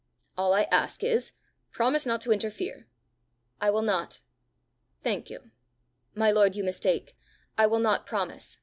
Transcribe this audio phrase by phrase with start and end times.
[0.35, 1.31] "All I ask is
[1.71, 2.87] promise not to interfere."
[3.61, 4.19] "I will not."
[5.03, 5.51] "Thank you."
[6.15, 7.15] "My lord, you mistake.
[7.55, 8.57] I will not promise.